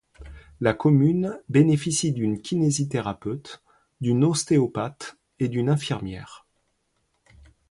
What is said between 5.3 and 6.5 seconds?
et d'une infirmière.